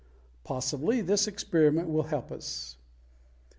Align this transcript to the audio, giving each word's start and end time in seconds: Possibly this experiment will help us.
Possibly 0.43 1.01
this 1.01 1.27
experiment 1.27 1.87
will 1.87 2.01
help 2.09 2.31
us. 2.31 2.75